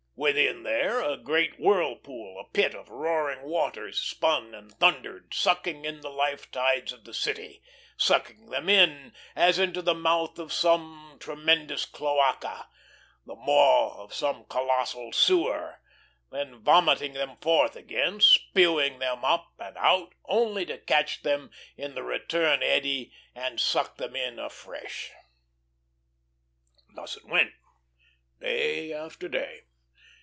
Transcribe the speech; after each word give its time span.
Within 0.23 0.61
there, 0.61 1.01
a 1.01 1.17
great 1.17 1.59
whirlpool, 1.59 2.39
a 2.39 2.43
pit 2.53 2.75
of 2.75 2.89
roaring 2.89 3.41
waters 3.41 3.99
spun 3.99 4.53
and 4.53 4.71
thundered, 4.71 5.33
sucking 5.33 5.83
in 5.83 6.01
the 6.01 6.11
life 6.11 6.51
tides 6.51 6.93
of 6.93 7.05
the 7.05 7.13
city, 7.15 7.63
sucking 7.97 8.51
them 8.51 8.69
in 8.69 9.15
as 9.35 9.57
into 9.57 9.81
the 9.81 9.95
mouth 9.95 10.37
of 10.37 10.53
some 10.53 11.17
tremendous 11.19 11.85
cloaca, 11.85 12.67
the 13.25 13.33
maw 13.35 14.03
of 14.03 14.13
some 14.13 14.45
colossal 14.45 15.11
sewer; 15.11 15.81
then 16.31 16.59
vomiting 16.61 17.13
them 17.13 17.37
forth 17.37 17.75
again, 17.75 18.19
spewing 18.21 18.99
them 18.99 19.25
up 19.25 19.51
and 19.57 19.75
out, 19.79 20.13
only 20.25 20.67
to 20.67 20.77
catch 20.77 21.23
them 21.23 21.49
in 21.77 21.95
the 21.95 22.03
return 22.03 22.61
eddy 22.61 23.11
and 23.33 23.59
suck 23.59 23.97
them 23.97 24.15
in 24.15 24.37
afresh. 24.37 25.09
Thus 26.93 27.17
it 27.17 27.25
went, 27.25 27.53
day 28.39 28.93
after 28.93 29.27
day. 29.27 29.63